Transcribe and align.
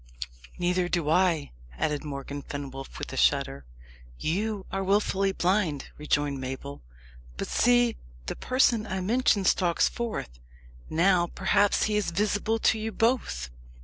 "Neither 0.57 0.89
do 0.89 1.11
I," 1.11 1.51
added 1.77 2.03
Morgan 2.03 2.41
Fenwolf, 2.41 2.97
with 2.97 3.13
a 3.13 3.17
shudder. 3.17 3.65
"You 4.17 4.65
are 4.71 4.83
wilfully 4.83 5.31
blind," 5.31 5.89
rejoined 5.95 6.41
Mabel. 6.41 6.81
"But 7.37 7.47
see, 7.47 7.97
the 8.25 8.35
person 8.35 8.87
I 8.87 8.99
mentioned 9.01 9.45
stalks 9.45 9.87
forth. 9.87 10.39
Now, 10.89 11.27
perhaps, 11.27 11.83
he 11.83 11.97
is 11.97 12.09
visible 12.09 12.57
to 12.57 12.79
you 12.79 12.91
both." 12.91 13.51